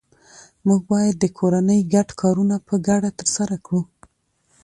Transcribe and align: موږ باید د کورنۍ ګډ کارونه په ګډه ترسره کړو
موږ 0.67 0.81
باید 0.91 1.15
د 1.19 1.25
کورنۍ 1.39 1.81
ګډ 1.93 2.09
کارونه 2.21 2.55
په 2.67 2.75
ګډه 2.87 3.09
ترسره 3.19 3.55
کړو 3.65 3.81